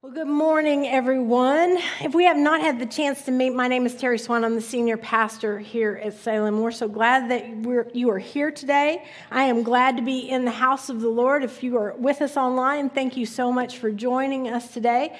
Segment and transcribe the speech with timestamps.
[0.00, 1.76] Well, good morning, everyone.
[2.00, 4.44] If we have not had the chance to meet, my name is Terry Swan.
[4.44, 6.60] I'm the senior pastor here at Salem.
[6.60, 9.04] We're so glad that you are here today.
[9.32, 11.42] I am glad to be in the house of the Lord.
[11.42, 15.18] If you are with us online, thank you so much for joining us today.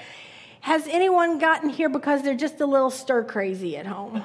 [0.61, 4.23] Has anyone gotten here because they're just a little stir crazy at home?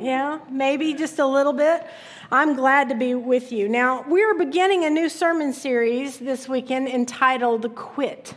[0.00, 1.86] Yeah, maybe just a little bit.
[2.32, 3.68] I'm glad to be with you.
[3.68, 8.32] Now, we are beginning a new sermon series this weekend entitled Quit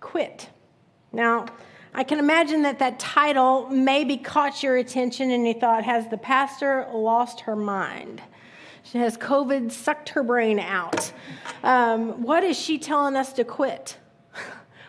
[0.00, 0.50] quit.
[1.12, 1.46] Now,
[1.94, 6.18] I can imagine that that title maybe caught your attention and you thought, has the
[6.18, 8.20] pastor lost her mind?
[8.82, 11.10] She has COVID sucked her brain out.
[11.64, 13.98] Um, what is she telling us to quit?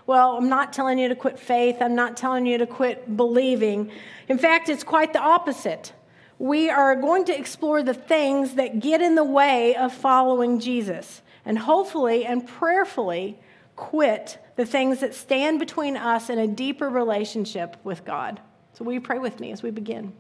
[0.06, 1.82] Well, I'm not telling you to quit faith.
[1.82, 3.92] I'm not telling you to quit believing.
[4.30, 5.92] In fact, it's quite the opposite.
[6.40, 11.22] We are going to explore the things that get in the way of following Jesus.
[11.44, 13.38] And hopefully and prayerfully,
[13.78, 18.42] quit the things that stand between us and a deeper relationship with God.
[18.74, 20.12] So, will you pray with me as we begin?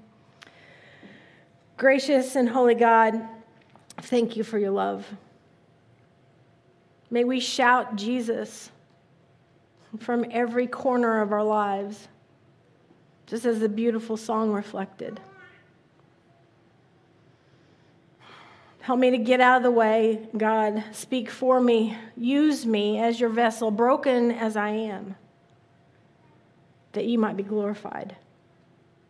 [1.76, 3.22] Gracious and holy God,
[4.04, 5.06] thank you for your love.
[7.10, 8.72] May we shout Jesus
[10.00, 12.08] from every corner of our lives,
[13.26, 15.20] just as the beautiful song reflected.
[18.88, 20.82] Help me to get out of the way, God.
[20.94, 21.98] Speak for me.
[22.16, 25.18] Use me as your vessel, broken as I am,
[26.94, 28.16] that you might be glorified.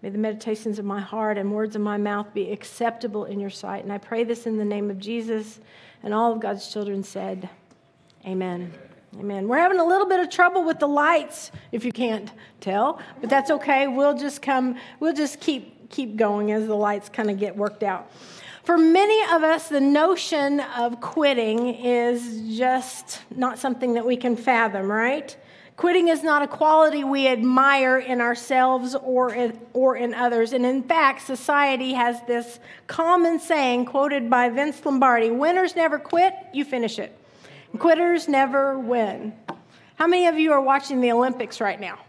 [0.02, 3.52] May the meditations of my heart and words of my mouth be acceptable in your
[3.52, 3.84] sight.
[3.84, 5.60] And I pray this in the name of Jesus.
[6.02, 7.48] And all of God's children said,
[8.26, 8.74] Amen.
[9.20, 9.48] Amen.
[9.48, 13.30] We're having a little bit of trouble with the lights, if you can't tell, but
[13.30, 13.88] that's okay.
[13.88, 17.84] We'll just come, we'll just keep keep going as the lights kind of get worked
[17.84, 18.12] out.
[18.68, 24.36] For many of us, the notion of quitting is just not something that we can
[24.36, 25.34] fathom, right?
[25.78, 30.52] Quitting is not a quality we admire in ourselves or in, or in others.
[30.52, 36.34] And in fact, society has this common saying quoted by Vince Lombardi winners never quit,
[36.54, 37.18] you finish it.
[37.80, 39.32] Quitters never win.
[39.96, 42.00] How many of you are watching the Olympics right now?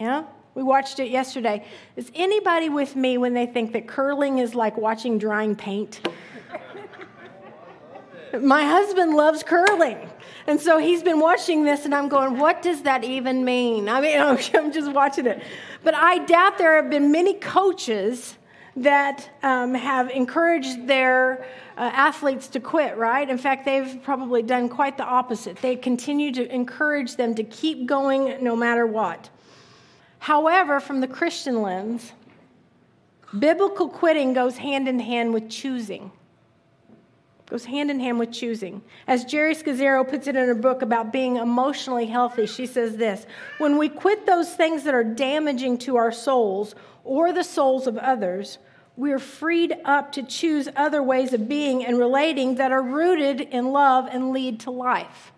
[0.00, 0.24] Yeah?
[0.58, 1.64] We watched it yesterday.
[1.94, 6.00] Is anybody with me when they think that curling is like watching drying paint?
[8.40, 10.10] My husband loves curling.
[10.48, 13.88] And so he's been watching this, and I'm going, what does that even mean?
[13.88, 14.20] I mean,
[14.56, 15.44] I'm just watching it.
[15.84, 18.36] But I doubt there have been many coaches
[18.74, 21.46] that um, have encouraged their
[21.76, 23.30] uh, athletes to quit, right?
[23.30, 25.58] In fact, they've probably done quite the opposite.
[25.58, 29.30] They continue to encourage them to keep going no matter what.
[30.18, 32.12] However, from the Christian lens,
[33.38, 36.10] biblical quitting goes hand in hand with choosing.
[37.46, 38.82] Goes hand in hand with choosing.
[39.06, 43.26] As Geri Scazzero puts it in her book about being emotionally healthy, she says this
[43.56, 46.74] When we quit those things that are damaging to our souls
[47.04, 48.58] or the souls of others,
[48.96, 53.40] we are freed up to choose other ways of being and relating that are rooted
[53.40, 55.32] in love and lead to life.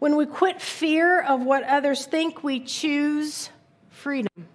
[0.00, 3.50] When we quit fear of what others think, we choose
[3.90, 4.48] freedom.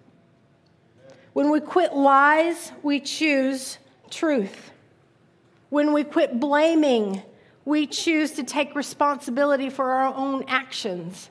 [1.34, 3.78] When we quit lies, we choose
[4.10, 4.72] truth.
[5.70, 7.22] When we quit blaming,
[7.64, 11.30] we choose to take responsibility for our own actions.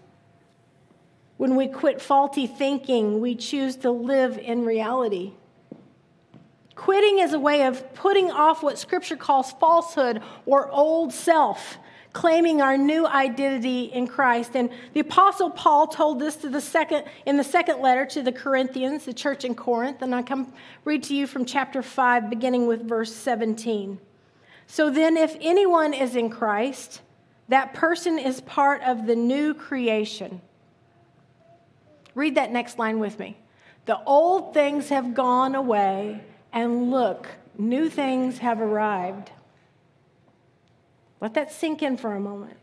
[1.37, 5.33] When we quit faulty thinking, we choose to live in reality.
[6.77, 11.79] Quitting is a way of putting off what Scripture calls falsehood or old self
[12.15, 14.55] claiming our new identity in Christ.
[14.55, 18.33] And the apostle Paul told this to the second in the second letter to the
[18.33, 20.55] Corinthians, the church in Corinth, and I come
[20.85, 23.99] read to you from chapter 5 beginning with verse 17.
[24.67, 27.03] So then if anyone is in Christ,
[27.49, 30.41] that person is part of the new creation.
[32.15, 33.37] Read that next line with me.
[33.87, 36.23] The old things have gone away,
[36.53, 37.27] and look,
[37.59, 39.31] new things have arrived.
[41.25, 42.59] Let that sink in for a moment.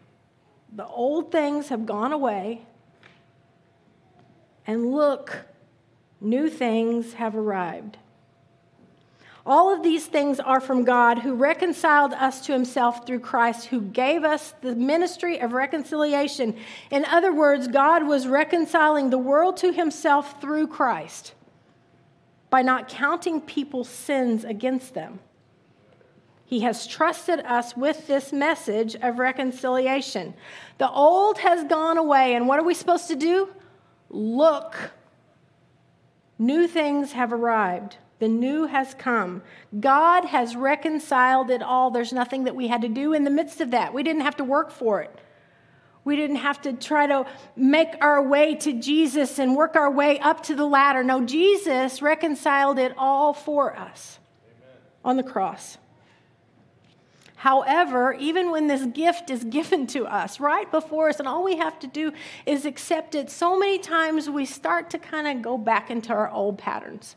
[0.72, 2.62] The old things have gone away,
[4.68, 5.48] and look,
[6.20, 7.98] new things have arrived.
[9.48, 13.82] All of these things are from God who reconciled us to himself through Christ, who
[13.82, 16.56] gave us the ministry of reconciliation.
[16.92, 21.34] In other words, God was reconciling the world to himself through Christ
[22.52, 25.20] by not counting people's sins against them.
[26.52, 30.34] He has trusted us with this message of reconciliation.
[30.80, 33.48] The old has gone away, and what are we supposed to do?
[34.10, 34.76] Look.
[36.38, 37.96] New things have arrived.
[38.20, 39.44] The new has come.
[39.80, 41.90] God has reconciled it all.
[41.90, 43.94] There's nothing that we had to do in the midst of that.
[43.94, 45.22] We didn't have to work for it.
[46.04, 50.20] We didn't have to try to make our way to Jesus and work our way
[50.20, 51.02] up to the ladder.
[51.02, 54.78] No, Jesus reconciled it all for us Amen.
[55.06, 55.78] on the cross.
[57.42, 61.58] However, even when this gift is given to us right before us, and all we
[61.58, 62.14] have to do
[62.46, 66.30] is accept it, so many times we start to kind of go back into our
[66.30, 67.16] old patterns.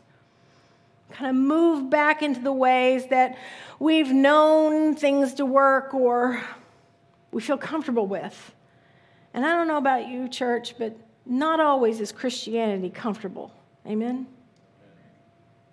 [1.11, 3.37] Kind of move back into the ways that
[3.77, 6.41] we've known things to work or
[7.31, 8.51] we feel comfortable with.
[9.35, 13.51] And I don't know about you, church, but not always is Christianity comfortable.
[13.85, 14.25] Amen?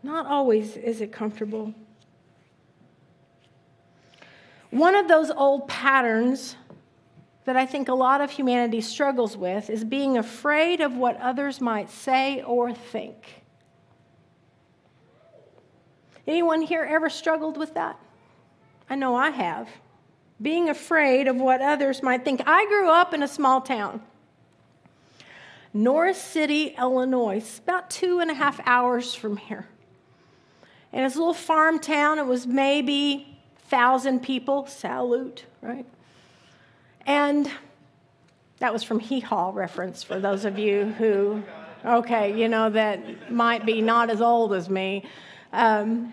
[0.03, 1.73] Not always is it comfortable.
[4.73, 6.57] One of those old patterns
[7.45, 11.61] that I think a lot of humanity struggles with is being afraid of what others
[11.61, 13.43] might say or think.
[16.27, 18.01] Anyone here ever struggled with that?
[18.89, 19.69] I know I have.
[20.41, 22.41] Being afraid of what others might think.
[22.47, 24.01] I grew up in a small town,
[25.75, 29.69] Norris City, Illinois, about two and a half hours from here.
[30.95, 32.19] And it's a little farm town.
[32.19, 33.32] It was maybe
[33.73, 35.87] thousand people, salute, right?
[37.07, 37.51] And
[38.59, 41.43] that was from Hee Haw reference for those of you who,
[41.83, 45.07] okay, you know, that might be not as old as me.
[45.55, 46.13] Um,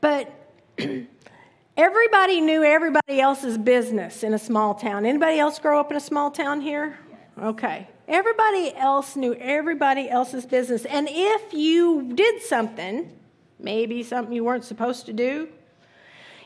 [0.00, 0.32] but
[1.76, 5.04] everybody knew everybody else's business in a small town.
[5.04, 6.96] Anybody else grow up in a small town here?
[7.42, 7.88] Okay.
[8.06, 10.84] Everybody else knew everybody else's business.
[10.84, 13.10] And if you did something,
[13.58, 15.48] maybe something you weren't supposed to do,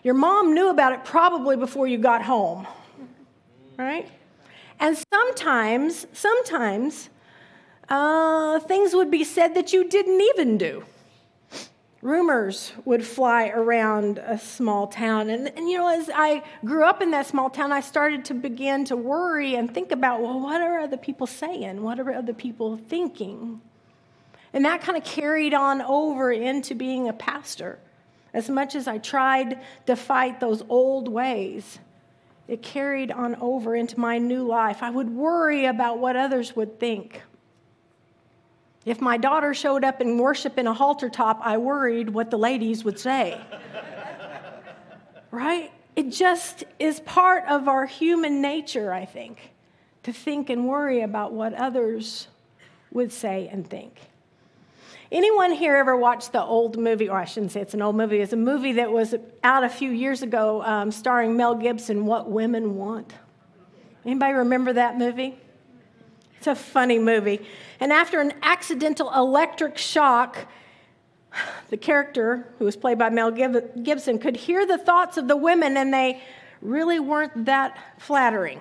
[0.08, 2.66] your mom knew about it probably before you got home,
[3.76, 4.08] right?
[4.80, 7.10] And sometimes, sometimes,
[7.90, 10.82] uh, things would be said that you didn't even do.
[12.00, 15.28] Rumors would fly around a small town.
[15.28, 18.34] And, and, you know, as I grew up in that small town, I started to
[18.34, 21.82] begin to worry and think about, well, what are other people saying?
[21.82, 23.60] What are other people thinking?
[24.54, 27.78] And that kind of carried on over into being a pastor.
[28.34, 31.78] As much as I tried to fight those old ways,
[32.46, 34.82] it carried on over into my new life.
[34.82, 37.22] I would worry about what others would think.
[38.84, 42.38] If my daughter showed up in worship in a halter top, I worried what the
[42.38, 43.38] ladies would say.
[45.30, 45.70] right?
[45.94, 49.52] It just is part of our human nature, I think,
[50.04, 52.28] to think and worry about what others
[52.90, 53.98] would say and think.
[55.10, 58.20] Anyone here ever watched the old movie, or I shouldn't say it's an old movie,
[58.20, 62.30] it's a movie that was out a few years ago um, starring Mel Gibson, What
[62.30, 63.14] Women Want?
[64.04, 65.34] Anybody remember that movie?
[66.36, 67.40] It's a funny movie.
[67.80, 70.46] And after an accidental electric shock,
[71.70, 75.76] the character, who was played by Mel Gibson, could hear the thoughts of the women,
[75.76, 76.20] and they
[76.60, 78.60] really weren't that flattering.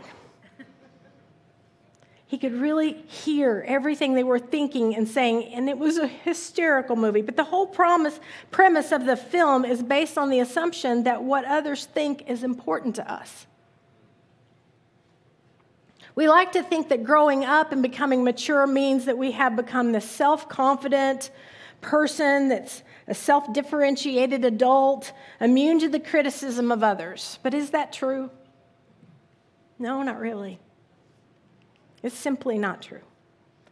[2.27, 6.97] He could really hear everything they were thinking and saying, and it was a hysterical
[6.97, 7.21] movie.
[7.21, 8.19] But the whole promise,
[8.51, 12.95] premise of the film is based on the assumption that what others think is important
[12.95, 13.47] to us.
[16.15, 19.93] We like to think that growing up and becoming mature means that we have become
[19.93, 21.31] the self confident
[21.79, 27.39] person that's a self differentiated adult, immune to the criticism of others.
[27.41, 28.31] But is that true?
[29.79, 30.59] No, not really.
[32.03, 33.01] It's simply not true.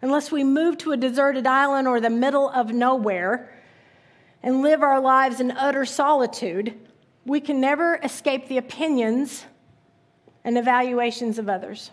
[0.01, 3.52] Unless we move to a deserted island or the middle of nowhere
[4.44, 6.73] and live our lives in utter solitude,
[7.26, 9.45] we can never escape the opinions
[10.44, 11.92] and evaluations of others.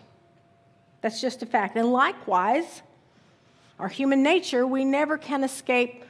[1.01, 1.75] That's just a fact.
[1.75, 2.81] And likewise,
[3.79, 6.05] our human nature, we never can escape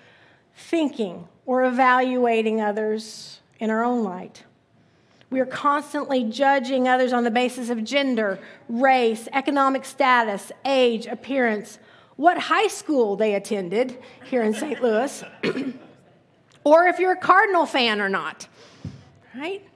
[0.56, 4.44] thinking or evaluating others in our own light.
[5.34, 8.38] We are constantly judging others on the basis of gender,
[8.70, 11.80] race, economic status, age, appearance,
[12.18, 13.98] what high school they attended
[14.30, 14.80] here in St.
[14.80, 15.24] Louis,
[16.64, 18.48] or if you're a Cardinal fan or not,
[19.34, 19.68] right?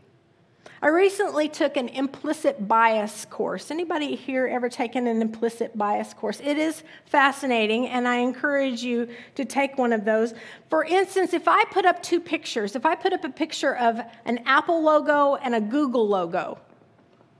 [0.79, 3.71] I recently took an implicit bias course.
[3.71, 6.39] Anybody here ever taken an implicit bias course?
[6.39, 10.35] It is fascinating, and I encourage you to take one of those.
[10.69, 13.99] For instance, if I put up two pictures, if I put up a picture of
[14.25, 16.59] an Apple logo and a Google logo,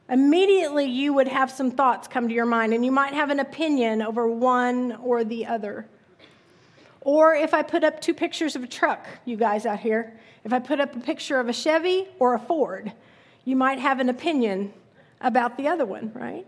[0.10, 3.40] immediately you would have some thoughts come to your mind, and you might have an
[3.40, 5.88] opinion over one or the other.
[7.02, 10.52] Or if I put up two pictures of a truck, you guys out here, if
[10.54, 12.94] I put up a picture of a Chevy or a Ford,
[13.48, 14.74] you might have an opinion
[15.22, 16.46] about the other one, right?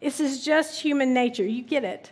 [0.00, 1.46] This is just human nature.
[1.46, 2.10] You get it.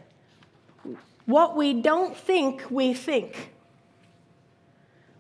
[1.27, 3.51] What we don't think, we think.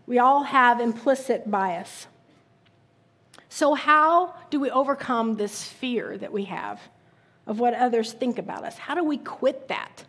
[0.06, 2.06] We all have implicit bias.
[3.48, 6.80] So, how do we overcome this fear that we have
[7.48, 8.78] of what others think about us?
[8.78, 10.04] How do we quit that?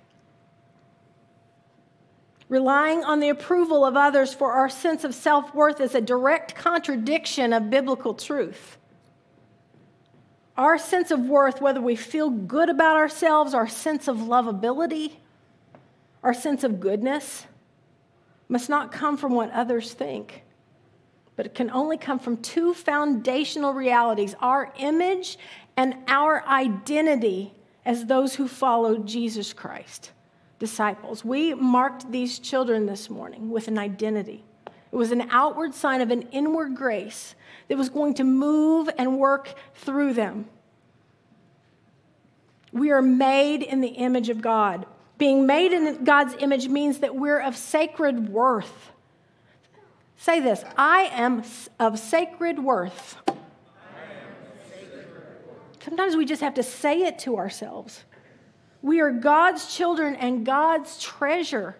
[2.49, 6.53] Relying on the approval of others for our sense of self worth is a direct
[6.53, 8.77] contradiction of biblical truth.
[10.57, 15.13] Our sense of worth, whether we feel good about ourselves, our sense of lovability,
[16.23, 17.45] our sense of goodness,
[18.49, 20.43] must not come from what others think,
[21.37, 25.37] but it can only come from two foundational realities our image
[25.77, 27.53] and our identity
[27.85, 30.11] as those who follow Jesus Christ,
[30.59, 31.23] disciples.
[31.23, 34.43] We marked these children this morning with an identity.
[34.91, 37.35] It was an outward sign of an inward grace
[37.67, 40.45] that was going to move and work through them.
[42.73, 44.85] We are made in the image of God.
[45.17, 48.91] Being made in God's image means that we're of sacred worth.
[50.17, 51.43] Say this I am
[51.79, 53.17] of sacred worth.
[55.83, 58.03] Sometimes we just have to say it to ourselves.
[58.81, 61.75] We are God's children and God's treasure.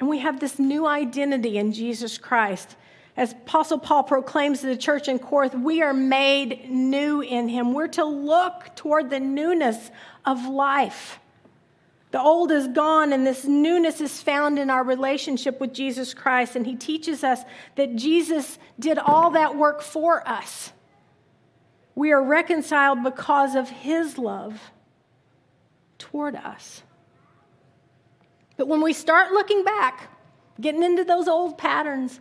[0.00, 2.76] And we have this new identity in Jesus Christ.
[3.16, 7.74] As Apostle Paul proclaims to the church in Corinth, we are made new in him.
[7.74, 9.90] We're to look toward the newness
[10.24, 11.18] of life.
[12.10, 16.54] The old is gone, and this newness is found in our relationship with Jesus Christ.
[16.54, 17.40] And he teaches us
[17.74, 20.72] that Jesus did all that work for us.
[21.96, 24.70] We are reconciled because of his love
[25.98, 26.82] toward us.
[28.58, 30.10] But when we start looking back,
[30.60, 32.20] getting into those old patterns,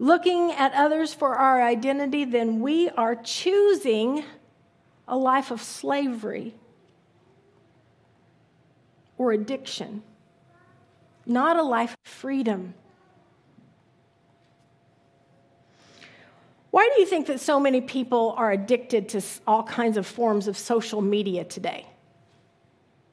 [0.00, 4.24] looking at others for our identity, then we are choosing
[5.06, 6.54] a life of slavery
[9.16, 10.02] or addiction,
[11.24, 12.74] not a life of freedom
[16.74, 20.48] Why do you think that so many people are addicted to all kinds of forms
[20.48, 21.86] of social media today?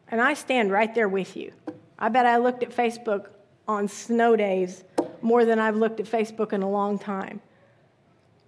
[0.08, 1.54] And I stand right there with you.
[2.02, 3.28] I bet I looked at Facebook
[3.66, 4.84] on snow days
[5.22, 7.40] more than I've looked at Facebook in a long time.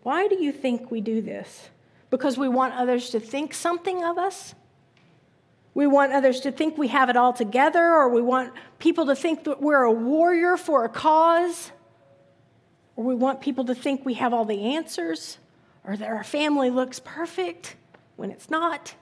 [0.01, 1.69] Why do you think we do this?
[2.09, 4.53] Because we want others to think something of us?
[5.73, 9.15] We want others to think we have it all together, or we want people to
[9.15, 11.71] think that we're a warrior for a cause?
[12.95, 15.37] or we want people to think we have all the answers,
[15.83, 17.75] or that our family looks perfect
[18.15, 18.93] when it's not,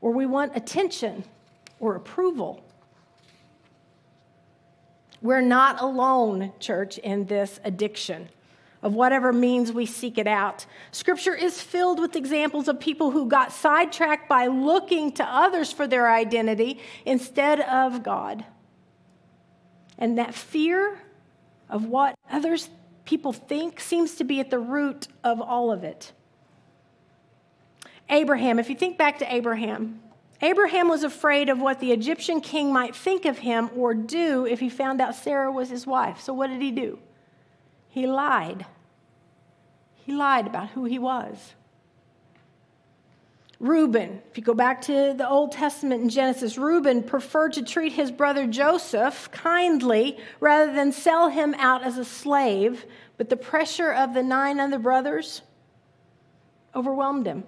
[0.00, 1.24] or we want attention
[1.80, 2.62] or approval.
[5.20, 8.28] We're not alone, church, in this addiction
[8.82, 10.64] of whatever means we seek it out.
[10.92, 15.86] Scripture is filled with examples of people who got sidetracked by looking to others for
[15.86, 18.44] their identity instead of God.
[19.98, 21.00] And that fear
[21.68, 22.70] of what others
[23.04, 26.12] people think seems to be at the root of all of it.
[28.08, 30.00] Abraham, if you think back to Abraham,
[30.40, 34.60] Abraham was afraid of what the Egyptian king might think of him or do if
[34.60, 36.20] he found out Sarah was his wife.
[36.20, 36.98] So, what did he do?
[37.88, 38.66] He lied.
[40.06, 41.54] He lied about who he was.
[43.60, 47.92] Reuben, if you go back to the Old Testament in Genesis, Reuben preferred to treat
[47.92, 53.92] his brother Joseph kindly rather than sell him out as a slave, but the pressure
[53.92, 55.42] of the nine other brothers
[56.76, 57.42] overwhelmed him.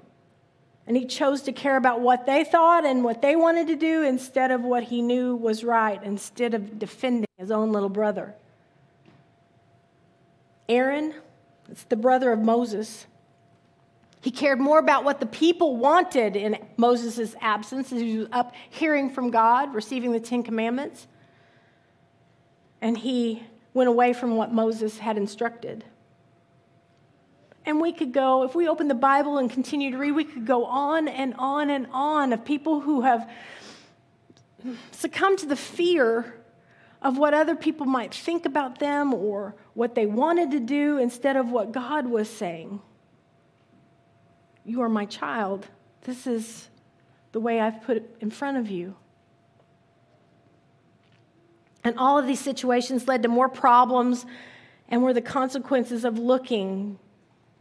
[0.90, 4.02] And he chose to care about what they thought and what they wanted to do
[4.02, 8.34] instead of what he knew was right, instead of defending his own little brother.
[10.68, 11.14] Aaron,
[11.68, 13.06] it's the brother of Moses.
[14.20, 18.52] He cared more about what the people wanted in Moses' absence as he was up
[18.68, 21.06] hearing from God, receiving the Ten Commandments.
[22.80, 23.44] And he
[23.74, 25.84] went away from what Moses had instructed.
[27.66, 30.46] And we could go, if we open the Bible and continue to read, we could
[30.46, 33.30] go on and on and on of people who have
[34.92, 36.34] succumbed to the fear
[37.02, 41.36] of what other people might think about them or what they wanted to do instead
[41.36, 42.80] of what God was saying.
[44.64, 45.66] You are my child.
[46.02, 46.68] This is
[47.32, 48.96] the way I've put it in front of you.
[51.82, 54.26] And all of these situations led to more problems
[54.88, 56.98] and were the consequences of looking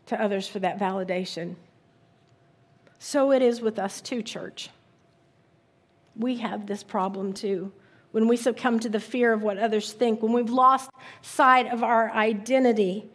[0.10, 1.56] to others for that validation.
[3.00, 4.70] So it is with us too, church.
[6.16, 7.72] We have this problem too.
[8.12, 10.90] When we succumb to the fear of what others think, when we've lost
[11.22, 13.10] sight of our identity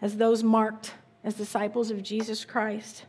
[0.00, 3.04] as those marked as disciples of Jesus Christ.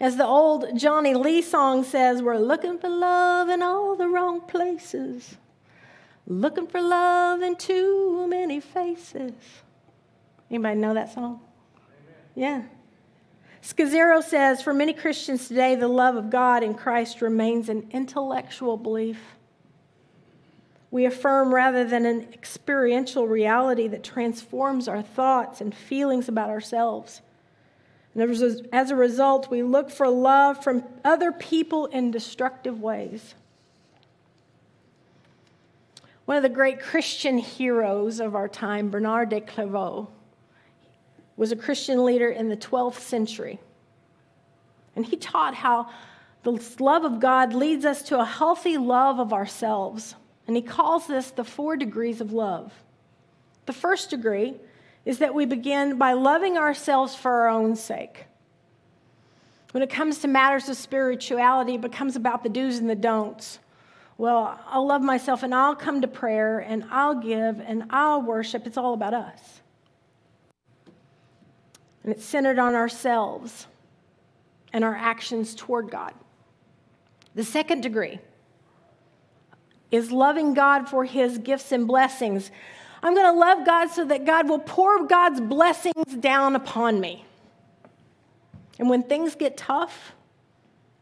[0.00, 4.40] As the old Johnny Lee song says, we're looking for love in all the wrong
[4.40, 5.36] places,
[6.26, 9.32] looking for love in too many faces.
[10.50, 11.40] Anybody know that song?
[12.38, 12.62] Yeah.
[13.62, 18.76] Scazzero says For many Christians today, the love of God in Christ remains an intellectual
[18.76, 19.18] belief.
[20.92, 27.22] We affirm rather than an experiential reality that transforms our thoughts and feelings about ourselves.
[28.14, 28.22] And
[28.72, 33.34] as a result, we look for love from other people in destructive ways.
[36.24, 40.08] One of the great Christian heroes of our time, Bernard de Clairvaux,
[41.38, 43.60] was a Christian leader in the 12th century.
[44.96, 45.88] And he taught how
[46.42, 50.16] the love of God leads us to a healthy love of ourselves.
[50.48, 52.72] And he calls this the four degrees of love.
[53.66, 54.56] The first degree
[55.04, 58.24] is that we begin by loving ourselves for our own sake.
[59.70, 63.60] When it comes to matters of spirituality, it becomes about the do's and the don'ts.
[64.16, 68.66] Well, I'll love myself and I'll come to prayer and I'll give and I'll worship.
[68.66, 69.60] It's all about us.
[72.08, 73.66] And it's centered on ourselves
[74.72, 76.14] and our actions toward God.
[77.34, 78.18] The second degree
[79.90, 82.50] is loving God for his gifts and blessings.
[83.02, 87.26] I'm going to love God so that God will pour God's blessings down upon me.
[88.78, 90.14] And when things get tough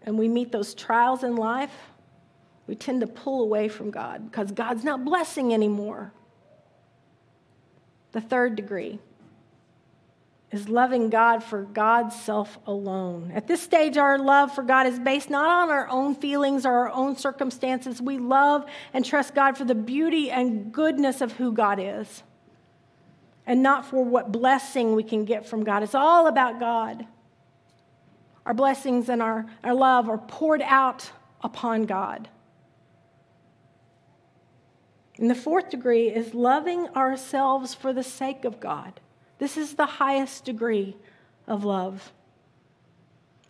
[0.02, 1.92] and we meet those trials in life,
[2.66, 6.12] we tend to pull away from God because God's not blessing anymore.
[8.10, 8.98] The third degree
[10.52, 13.32] is loving God for God's self alone.
[13.34, 16.72] At this stage, our love for God is based not on our own feelings or
[16.72, 18.00] our own circumstances.
[18.00, 22.22] We love and trust God for the beauty and goodness of who God is,
[23.44, 25.82] and not for what blessing we can get from God.
[25.82, 27.06] It's all about God.
[28.44, 31.10] Our blessings and our, our love are poured out
[31.42, 32.28] upon God.
[35.18, 39.00] And the fourth degree is loving ourselves for the sake of God.
[39.38, 40.96] This is the highest degree
[41.46, 42.12] of love.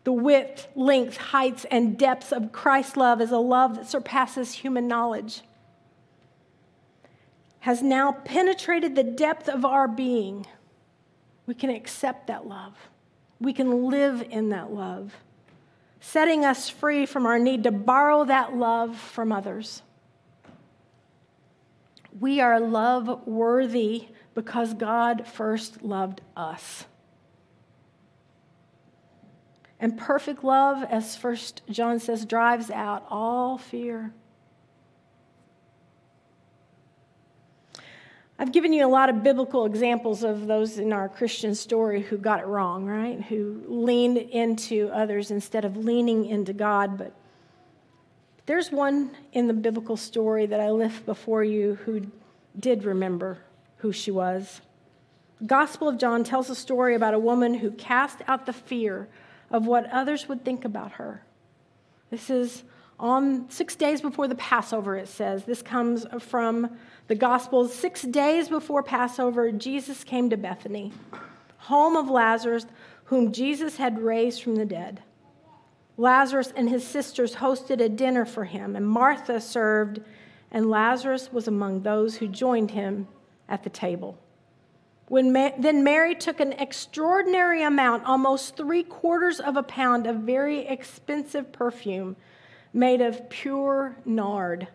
[0.04, 4.86] The width, length, heights, and depths of Christ's love is a love that surpasses human
[4.86, 5.42] knowledge,
[7.60, 10.46] has now penetrated the depth of our being.
[11.46, 12.74] We can accept that love,
[13.40, 15.12] we can live in that love,
[16.00, 19.82] setting us free from our need to borrow that love from others.
[22.18, 26.84] We are love worthy because God first loved us.
[29.80, 34.12] And perfect love, as First John says, drives out all fear.
[38.38, 42.18] I've given you a lot of biblical examples of those in our Christian story who
[42.18, 43.22] got it wrong, right?
[43.22, 46.98] Who leaned into others instead of leaning into God.
[46.98, 47.14] But
[48.44, 52.06] there's one in the biblical story that I lift before you who
[52.58, 53.38] did remember
[53.86, 54.60] who she was.
[55.38, 59.08] The Gospel of John tells a story about a woman who cast out the fear
[59.48, 61.22] of what others would think about her.
[62.10, 62.64] This is
[62.98, 65.44] on six days before the Passover, it says.
[65.44, 67.72] This comes from the Gospels.
[67.72, 70.92] Six days before Passover, Jesus came to Bethany,
[71.58, 72.66] home of Lazarus,
[73.04, 75.00] whom Jesus had raised from the dead.
[75.96, 80.00] Lazarus and his sisters hosted a dinner for him, and Martha served,
[80.50, 83.06] and Lazarus was among those who joined him
[83.48, 84.18] at the table.
[85.08, 90.16] When Ma- then Mary took an extraordinary amount, almost three quarters of a pound of
[90.16, 92.16] very expensive perfume
[92.72, 94.68] made of pure nard.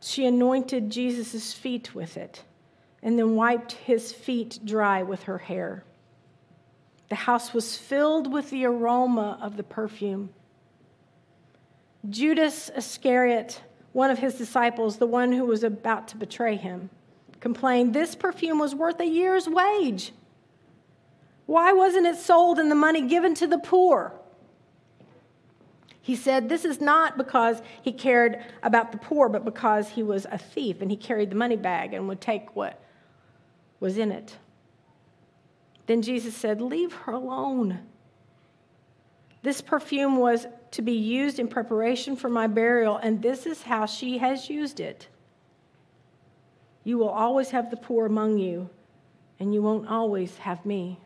[0.00, 2.44] She anointed Jesus' feet with it
[3.02, 5.84] and then wiped his feet dry with her hair.
[7.08, 10.30] The house was filled with the aroma of the perfume.
[12.08, 13.60] Judas Iscariot,
[13.92, 16.88] one of his disciples, the one who was about to betray him,
[17.40, 20.12] complained this perfume was worth a year's wage.
[21.46, 24.12] Why wasn't it sold and the money given to the poor?
[26.00, 30.26] He said this is not because he cared about the poor, but because he was
[30.30, 32.82] a thief and he carried the money bag and would take what
[33.80, 34.36] was in it.
[35.86, 37.80] Then Jesus said, Leave her alone.
[39.42, 43.86] This perfume was to be used in preparation for my burial, and this is how
[43.86, 45.08] she has used it.
[46.90, 48.68] You will always have the poor among you,
[49.38, 50.98] and you won't always have me.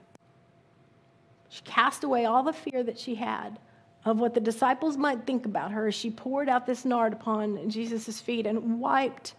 [1.51, 3.59] She cast away all the fear that she had
[4.03, 7.69] of what the disciples might think about her as she poured out this nard upon
[7.69, 9.35] Jesus' feet and wiped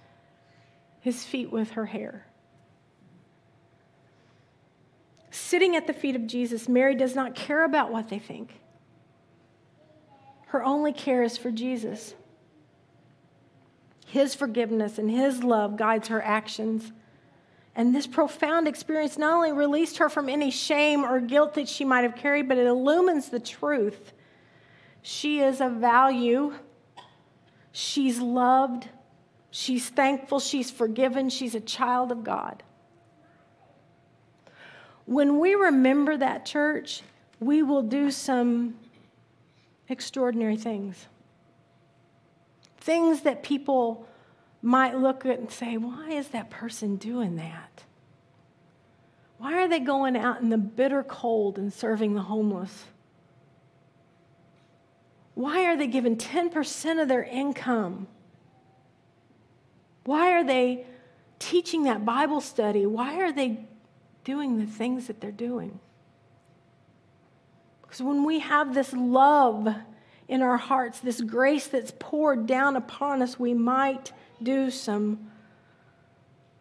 [1.01, 2.27] his feet with her hair.
[5.31, 8.53] Sitting at the feet of Jesus, Mary does not care about what they think.
[10.49, 12.13] Her only care is for Jesus.
[14.15, 16.93] His forgiveness and His love guides her actions.
[17.75, 21.83] And this profound experience not only released her from any shame or guilt that she
[21.83, 24.13] might have carried, but it illumines the truth.
[25.01, 26.53] She is of value.
[27.73, 28.87] She's loved.
[29.51, 30.39] She's thankful.
[30.39, 31.29] She's forgiven.
[31.29, 32.63] She's a child of God.
[35.03, 37.01] When we remember that church,
[37.41, 38.75] we will do some
[39.89, 41.05] extraordinary things.
[42.85, 44.07] Things that people
[44.61, 47.83] might look at and say, why is that person doing that?
[49.39, 52.85] Why are they going out in the bitter cold and serving the homeless?
[55.33, 58.05] Why are they giving 10% of their income?
[60.03, 60.85] Why are they
[61.39, 62.85] teaching that Bible study?
[62.85, 63.65] Why are they
[64.23, 65.79] doing the things that they're doing?
[67.81, 69.73] Because when we have this love
[70.27, 74.11] in our hearts, this grace that's poured down upon us, we might
[74.41, 75.31] do some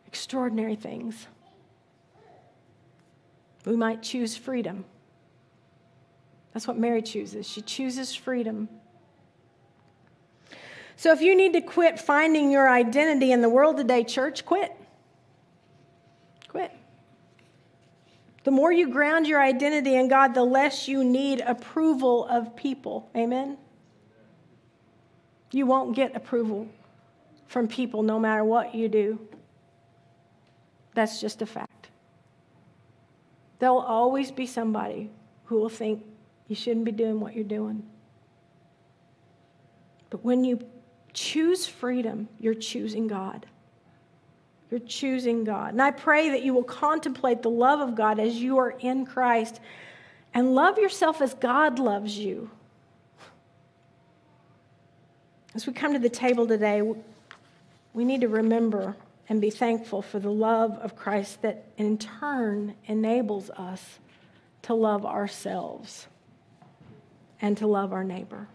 [0.07, 1.27] extraordinary things.
[3.65, 4.85] We might choose freedom.
[6.53, 7.49] That's what Mary chooses.
[7.49, 8.69] She chooses freedom.
[10.97, 14.77] So if you need to quit finding your identity in the world today, church, quit.
[18.45, 23.11] The more you ground your identity in God, the less you need approval of people.
[23.17, 23.57] Amen?
[25.51, 26.69] You won't get approval
[27.47, 29.19] from people no matter what you do.
[30.95, 31.89] That's just a fact.
[33.59, 35.11] There'll always be somebody
[35.47, 36.05] who will think
[36.49, 37.83] you shouldn't be doing what you're doing.
[40.11, 40.61] But when you
[41.13, 43.47] choose freedom, you're choosing God.
[44.75, 45.71] You're choosing God.
[45.71, 49.07] And I pray that you will contemplate the love of God as you are in
[49.07, 49.61] Christ
[50.35, 52.51] and love yourself as God loves you.
[55.55, 56.83] As we come to the table today,
[57.93, 58.97] we need to remember
[59.29, 64.01] and be thankful for the love of Christ that in turn enables us
[64.63, 66.09] to love ourselves
[67.41, 68.49] and to love our neighbor.